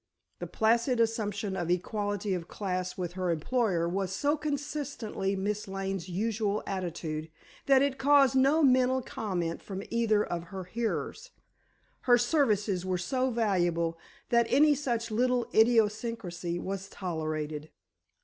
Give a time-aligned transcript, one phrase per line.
[0.39, 6.09] The placid assumption of equality of class with her employer was so consistently Miss Lane's
[6.09, 7.29] usual attitude,
[7.67, 11.29] that it caused no mental comment from either of her hearers.
[12.09, 17.69] Her services were so valuable that any such little idiosyncrasy was tolerated.